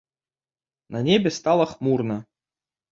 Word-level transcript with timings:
На 0.95 0.99
небе 1.11 1.29
стала 1.39 1.65
хмурна. 1.77 2.17